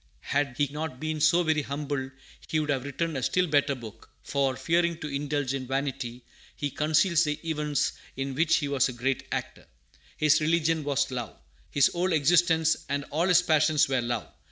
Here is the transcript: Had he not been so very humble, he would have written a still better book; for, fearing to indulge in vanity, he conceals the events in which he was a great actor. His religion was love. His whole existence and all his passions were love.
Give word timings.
Had 0.33 0.55
he 0.57 0.67
not 0.71 0.99
been 0.99 1.21
so 1.21 1.43
very 1.43 1.61
humble, 1.61 2.09
he 2.47 2.59
would 2.59 2.71
have 2.71 2.85
written 2.85 3.15
a 3.15 3.21
still 3.21 3.45
better 3.45 3.75
book; 3.75 4.09
for, 4.23 4.55
fearing 4.55 4.97
to 4.97 5.07
indulge 5.07 5.53
in 5.53 5.67
vanity, 5.67 6.23
he 6.55 6.71
conceals 6.71 7.23
the 7.23 7.39
events 7.47 7.91
in 8.17 8.33
which 8.33 8.55
he 8.55 8.67
was 8.67 8.89
a 8.89 8.93
great 8.93 9.27
actor. 9.31 9.67
His 10.17 10.41
religion 10.41 10.83
was 10.83 11.11
love. 11.11 11.35
His 11.69 11.85
whole 11.89 12.13
existence 12.13 12.77
and 12.89 13.05
all 13.11 13.27
his 13.27 13.43
passions 13.43 13.87
were 13.87 14.01
love. 14.01 14.27